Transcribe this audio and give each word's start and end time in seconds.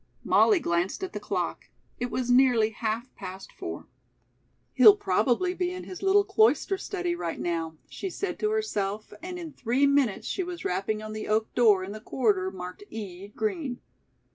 Molly 0.23 0.59
glanced 0.59 1.03
at 1.03 1.13
the 1.13 1.19
clock. 1.19 1.69
It 1.99 2.09
was 2.09 2.31
nearly 2.31 2.71
half 2.71 3.13
past 3.13 3.51
four. 3.51 3.85
"He'll 4.73 4.95
probably 4.95 5.53
be 5.53 5.71
in 5.71 5.83
his 5.83 6.01
little 6.01 6.23
cloister 6.23 6.75
study 6.75 7.13
right 7.13 7.39
now," 7.39 7.77
she 7.87 8.09
said 8.09 8.39
to 8.39 8.49
herself, 8.49 9.13
and 9.21 9.37
in 9.37 9.53
three 9.53 9.85
minutes 9.85 10.25
she 10.27 10.41
was 10.41 10.65
rapping 10.65 11.03
on 11.03 11.13
the 11.13 11.27
oak 11.27 11.53
door 11.53 11.83
in 11.83 11.91
the 11.91 11.99
corridor 12.01 12.49
marked 12.49 12.81
"E. 12.89 13.27
Green." 13.27 13.79